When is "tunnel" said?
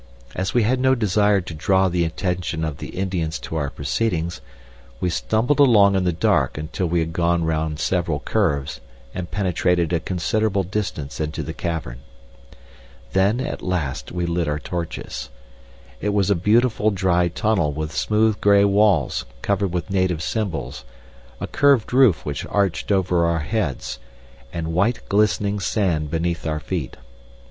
17.27-17.71